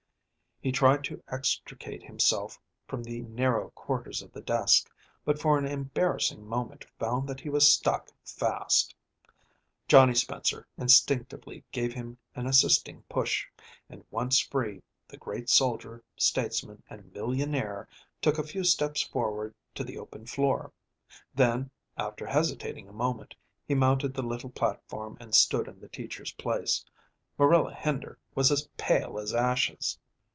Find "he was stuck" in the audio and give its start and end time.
7.39-8.09